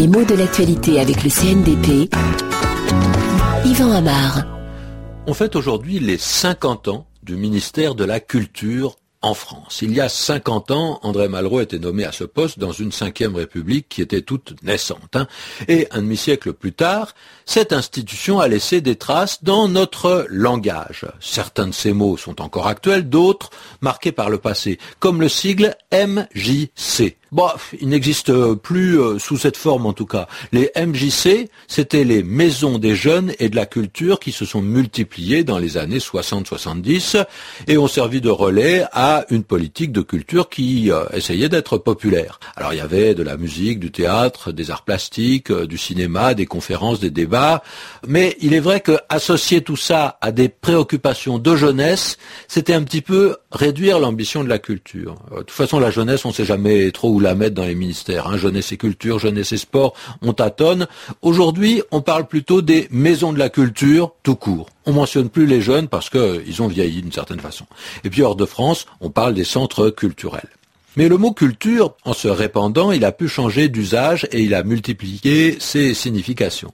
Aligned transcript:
Les 0.00 0.08
mots 0.08 0.24
de 0.24 0.34
l'actualité 0.34 0.98
avec 0.98 1.22
le 1.24 1.28
CNDP. 1.28 2.10
Yvan 3.66 3.92
Amar. 3.92 4.46
On 5.26 5.34
fête 5.34 5.56
aujourd'hui 5.56 5.98
les 5.98 6.16
50 6.16 6.88
ans 6.88 7.06
du 7.22 7.36
ministère 7.36 7.94
de 7.94 8.04
la 8.04 8.18
Culture 8.18 8.96
en 9.20 9.34
France. 9.34 9.80
Il 9.82 9.92
y 9.92 10.00
a 10.00 10.08
50 10.08 10.70
ans, 10.70 11.00
André 11.02 11.28
Malraux 11.28 11.60
était 11.60 11.78
nommé 11.78 12.06
à 12.06 12.12
ce 12.12 12.24
poste 12.24 12.58
dans 12.58 12.72
une 12.72 12.92
cinquième 12.92 13.36
république 13.36 13.90
qui 13.90 14.00
était 14.00 14.22
toute 14.22 14.54
naissante. 14.62 15.16
Hein. 15.16 15.26
Et 15.68 15.86
un 15.90 16.00
demi-siècle 16.00 16.54
plus 16.54 16.72
tard, 16.72 17.14
cette 17.44 17.74
institution 17.74 18.40
a 18.40 18.48
laissé 18.48 18.80
des 18.80 18.96
traces 18.96 19.44
dans 19.44 19.68
notre 19.68 20.26
langage. 20.30 21.04
Certains 21.20 21.66
de 21.66 21.74
ces 21.74 21.92
mots 21.92 22.16
sont 22.16 22.40
encore 22.40 22.68
actuels, 22.68 23.10
d'autres 23.10 23.50
marqués 23.82 24.12
par 24.12 24.30
le 24.30 24.38
passé, 24.38 24.78
comme 24.98 25.20
le 25.20 25.28
sigle 25.28 25.76
MJC. 25.92 27.19
Bon, 27.32 27.46
il 27.80 27.88
n'existe 27.88 28.32
plus 28.54 29.00
euh, 29.00 29.20
sous 29.20 29.36
cette 29.36 29.56
forme 29.56 29.86
en 29.86 29.92
tout 29.92 30.06
cas. 30.06 30.26
Les 30.50 30.72
MJC, 30.76 31.48
c'était 31.68 32.02
les 32.02 32.24
maisons 32.24 32.78
des 32.78 32.96
jeunes 32.96 33.32
et 33.38 33.48
de 33.48 33.54
la 33.54 33.66
culture 33.66 34.18
qui 34.18 34.32
se 34.32 34.44
sont 34.44 34.60
multipliées 34.60 35.44
dans 35.44 35.58
les 35.58 35.76
années 35.76 35.98
60-70 35.98 37.24
et 37.68 37.78
ont 37.78 37.86
servi 37.86 38.20
de 38.20 38.30
relais 38.30 38.84
à 38.92 39.26
une 39.30 39.44
politique 39.44 39.92
de 39.92 40.00
culture 40.00 40.48
qui 40.48 40.90
euh, 40.90 41.04
essayait 41.12 41.48
d'être 41.48 41.78
populaire. 41.78 42.40
Alors 42.56 42.72
il 42.72 42.78
y 42.78 42.80
avait 42.80 43.14
de 43.14 43.22
la 43.22 43.36
musique, 43.36 43.78
du 43.78 43.92
théâtre, 43.92 44.50
des 44.50 44.72
arts 44.72 44.82
plastiques, 44.82 45.52
euh, 45.52 45.68
du 45.68 45.78
cinéma, 45.78 46.34
des 46.34 46.46
conférences, 46.46 46.98
des 46.98 47.10
débats, 47.10 47.62
mais 48.08 48.36
il 48.40 48.54
est 48.54 48.60
vrai 48.60 48.80
que 48.80 48.98
associer 49.08 49.60
tout 49.60 49.76
ça 49.76 50.18
à 50.20 50.32
des 50.32 50.48
préoccupations 50.48 51.38
de 51.38 51.54
jeunesse, 51.54 52.18
c'était 52.48 52.74
un 52.74 52.82
petit 52.82 53.02
peu 53.02 53.36
réduire 53.52 54.00
l'ambition 54.00 54.42
de 54.42 54.48
la 54.48 54.58
culture. 54.58 55.14
De 55.30 55.38
toute 55.38 55.50
façon, 55.52 55.78
la 55.78 55.92
jeunesse, 55.92 56.24
on 56.24 56.28
ne 56.28 56.34
sait 56.34 56.44
jamais 56.44 56.90
trop 56.90 57.10
où 57.10 57.19
la 57.22 57.34
mettre 57.34 57.54
dans 57.54 57.64
les 57.64 57.74
ministères. 57.74 58.26
Hein. 58.26 58.36
Jeunesse 58.36 58.72
et 58.72 58.76
culture, 58.76 59.18
jeunesse 59.18 59.52
et 59.52 59.56
sport, 59.56 59.94
on 60.22 60.32
tâtonne. 60.32 60.86
Aujourd'hui, 61.22 61.82
on 61.90 62.00
parle 62.00 62.26
plutôt 62.26 62.62
des 62.62 62.88
maisons 62.90 63.32
de 63.32 63.38
la 63.38 63.48
culture 63.48 64.12
tout 64.22 64.36
court. 64.36 64.68
On 64.86 64.92
mentionne 64.92 65.28
plus 65.28 65.46
les 65.46 65.60
jeunes 65.60 65.88
parce 65.88 66.10
qu'ils 66.10 66.62
ont 66.62 66.68
vieilli 66.68 67.02
d'une 67.02 67.12
certaine 67.12 67.40
façon. 67.40 67.66
Et 68.04 68.10
puis 68.10 68.22
hors 68.22 68.36
de 68.36 68.46
France, 68.46 68.86
on 69.00 69.10
parle 69.10 69.34
des 69.34 69.44
centres 69.44 69.90
culturels. 69.90 70.48
Mais 70.96 71.08
le 71.08 71.16
mot 71.18 71.32
culture, 71.32 71.94
en 72.04 72.12
se 72.12 72.26
répandant, 72.26 72.90
il 72.90 73.04
a 73.04 73.12
pu 73.12 73.28
changer 73.28 73.68
d'usage 73.68 74.26
et 74.32 74.42
il 74.42 74.54
a 74.54 74.64
multiplié 74.64 75.56
ses 75.60 75.94
significations. 75.94 76.72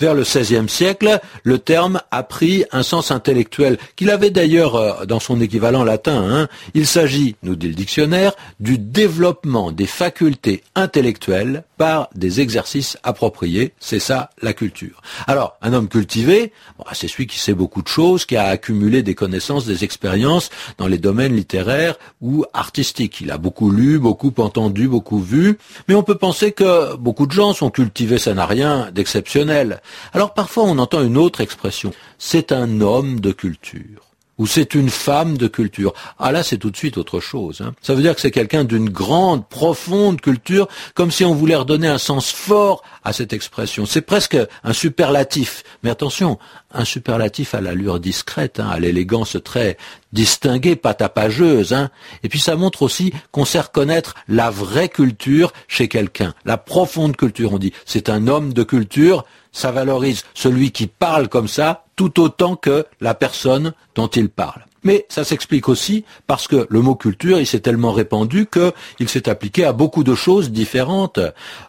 Vers 0.00 0.14
le 0.14 0.22
XVIe 0.22 0.68
siècle, 0.68 1.20
le 1.42 1.58
terme 1.58 2.00
a 2.10 2.22
pris 2.22 2.64
un 2.72 2.82
sens 2.82 3.10
intellectuel 3.10 3.76
qu'il 3.94 4.10
avait 4.10 4.30
d'ailleurs 4.30 4.76
euh, 4.76 5.04
dans 5.04 5.20
son 5.20 5.40
équivalent 5.40 5.84
latin. 5.84 6.24
Hein. 6.30 6.48
Il 6.72 6.86
s'agit, 6.86 7.36
nous 7.42 7.56
dit 7.56 7.68
le 7.68 7.74
dictionnaire, 7.74 8.32
du 8.58 8.78
développement 8.78 9.70
des 9.70 9.86
facultés 9.86 10.62
intellectuelles 10.74 11.64
par 11.76 12.08
des 12.14 12.40
exercices 12.40 12.96
appropriés. 13.02 13.72
C'est 13.80 14.00
ça 14.00 14.30
la 14.40 14.52
culture. 14.52 15.02
Alors, 15.26 15.56
un 15.62 15.72
homme 15.72 15.88
cultivé, 15.88 16.52
c'est 16.92 17.08
celui 17.08 17.26
qui 17.26 17.38
sait 17.38 17.54
beaucoup 17.54 17.82
de 17.82 17.88
choses, 17.88 18.24
qui 18.24 18.36
a 18.36 18.46
accumulé 18.46 19.02
des 19.02 19.14
connaissances, 19.14 19.66
des 19.66 19.84
expériences 19.84 20.50
dans 20.78 20.86
les 20.86 20.98
domaines 20.98 21.36
littéraires 21.36 21.96
ou 22.20 22.44
artistiques. 22.54 23.20
Il 23.20 23.30
a 23.30 23.38
beaucoup 23.38 23.57
beaucoup 23.58 23.72
lu, 23.72 23.98
beaucoup 23.98 24.32
entendu, 24.38 24.86
beaucoup 24.86 25.18
vu, 25.18 25.58
mais 25.88 25.96
on 25.96 26.04
peut 26.04 26.16
penser 26.16 26.52
que 26.52 26.94
beaucoup 26.94 27.26
de 27.26 27.32
gens 27.32 27.52
sont 27.52 27.70
cultivés, 27.70 28.18
ça 28.18 28.32
n'a 28.32 28.46
rien 28.46 28.90
d'exceptionnel. 28.92 29.80
Alors 30.12 30.32
parfois 30.32 30.62
on 30.62 30.78
entend 30.78 31.02
une 31.02 31.16
autre 31.16 31.40
expression, 31.40 31.92
c'est 32.18 32.52
un 32.52 32.80
homme 32.80 33.18
de 33.18 33.32
culture 33.32 34.07
ou 34.38 34.46
c'est 34.46 34.74
une 34.74 34.88
femme 34.88 35.36
de 35.36 35.48
culture. 35.48 35.92
Ah 36.18 36.32
là, 36.32 36.42
c'est 36.42 36.58
tout 36.58 36.70
de 36.70 36.76
suite 36.76 36.96
autre 36.96 37.20
chose. 37.20 37.60
Hein. 37.60 37.74
Ça 37.82 37.94
veut 37.94 38.02
dire 38.02 38.14
que 38.14 38.20
c'est 38.20 38.30
quelqu'un 38.30 38.64
d'une 38.64 38.88
grande, 38.88 39.46
profonde 39.48 40.20
culture, 40.20 40.68
comme 40.94 41.10
si 41.10 41.24
on 41.24 41.34
voulait 41.34 41.56
redonner 41.56 41.88
un 41.88 41.98
sens 41.98 42.30
fort 42.30 42.82
à 43.04 43.12
cette 43.12 43.32
expression. 43.32 43.84
C'est 43.84 44.00
presque 44.00 44.38
un 44.64 44.72
superlatif. 44.72 45.64
Mais 45.82 45.90
attention, 45.90 46.38
un 46.72 46.84
superlatif 46.84 47.54
à 47.54 47.60
l'allure 47.60 48.00
discrète, 48.00 48.60
hein, 48.60 48.68
à 48.68 48.78
l'élégance 48.78 49.36
très 49.42 49.76
distinguée, 50.12 50.76
pas 50.76 50.94
tapageuse. 50.94 51.72
Hein. 51.72 51.90
Et 52.22 52.28
puis 52.28 52.38
ça 52.38 52.56
montre 52.56 52.82
aussi 52.82 53.12
qu'on 53.32 53.44
sait 53.44 53.60
reconnaître 53.60 54.14
la 54.28 54.50
vraie 54.50 54.88
culture 54.88 55.52
chez 55.66 55.88
quelqu'un, 55.88 56.34
la 56.44 56.56
profonde 56.56 57.16
culture. 57.16 57.52
On 57.52 57.58
dit, 57.58 57.72
c'est 57.84 58.08
un 58.08 58.28
homme 58.28 58.52
de 58.52 58.62
culture, 58.62 59.24
ça 59.52 59.70
valorise 59.70 60.24
celui 60.34 60.70
qui 60.70 60.86
parle 60.86 61.28
comme 61.28 61.48
ça 61.48 61.84
tout 61.96 62.20
autant 62.20 62.56
que 62.56 62.86
la 63.00 63.14
personne 63.14 63.72
dont 63.94 64.06
il 64.06 64.28
parle. 64.28 64.62
Mais 64.84 65.06
ça 65.08 65.24
s'explique 65.24 65.68
aussi 65.68 66.04
parce 66.26 66.46
que 66.46 66.66
le 66.70 66.80
mot 66.80 66.94
culture, 66.94 67.40
il 67.40 67.46
s'est 67.46 67.60
tellement 67.60 67.92
répandu 67.92 68.46
qu'il 68.46 69.08
s'est 69.08 69.28
appliqué 69.28 69.64
à 69.64 69.72
beaucoup 69.72 70.04
de 70.04 70.14
choses 70.14 70.50
différentes. 70.50 71.18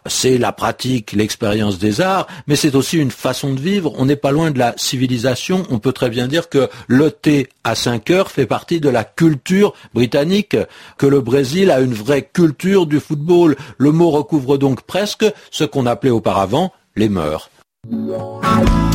C'est 0.06 0.38
la 0.38 0.52
pratique, 0.52 1.12
l'expérience 1.12 1.78
des 1.78 2.00
arts, 2.00 2.28
mais 2.46 2.56
c'est 2.56 2.74
aussi 2.74 2.98
une 2.98 3.10
façon 3.10 3.52
de 3.52 3.60
vivre. 3.60 3.92
On 3.98 4.06
n'est 4.06 4.16
pas 4.16 4.30
loin 4.30 4.50
de 4.52 4.58
la 4.58 4.74
civilisation. 4.76 5.64
On 5.70 5.80
peut 5.80 5.92
très 5.92 6.10
bien 6.10 6.28
dire 6.28 6.48
que 6.48 6.68
le 6.86 7.10
thé 7.10 7.48
à 7.64 7.74
5 7.74 8.08
heures 8.10 8.30
fait 8.30 8.46
partie 8.46 8.80
de 8.80 8.88
la 8.88 9.04
culture 9.04 9.74
britannique, 9.92 10.56
que 10.96 11.06
le 11.06 11.20
Brésil 11.20 11.70
a 11.70 11.80
une 11.80 11.94
vraie 11.94 12.22
culture 12.32 12.86
du 12.86 13.00
football. 13.00 13.56
Le 13.76 13.90
mot 13.90 14.10
recouvre 14.10 14.56
donc 14.56 14.82
presque 14.82 15.26
ce 15.50 15.64
qu'on 15.64 15.86
appelait 15.86 16.10
auparavant 16.10 16.72
les 16.96 17.08
mœurs. 17.08 17.50
Música 17.86 18.89